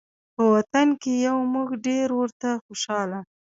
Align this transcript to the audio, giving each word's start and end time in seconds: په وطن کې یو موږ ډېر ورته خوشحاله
په 0.35 0.43
وطن 0.53 0.87
کې 1.01 1.13
یو 1.27 1.37
موږ 1.53 1.69
ډېر 1.87 2.07
ورته 2.19 2.49
خوشحاله 2.65 3.19